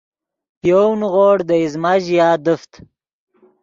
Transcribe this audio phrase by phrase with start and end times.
[0.59, 2.71] پے یَؤْ نیغوڑ دے ایزمہ ژیا دیفت